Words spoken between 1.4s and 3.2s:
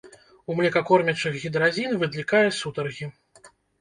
гідразін выклікае сутаргі.